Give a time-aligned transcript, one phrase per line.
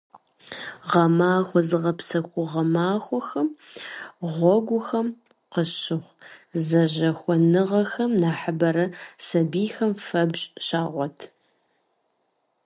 [0.89, 3.47] Гъэмахуэ зыгъэпсэхугъуэ махуэхэм
[4.33, 5.07] гъуэгухэм
[5.51, 6.17] къыщыхъу
[6.65, 8.85] зэжьэхэуэныгъэхэм нэхъыбэрэ
[9.25, 11.17] сабийхэм фэбжь щагъуэт.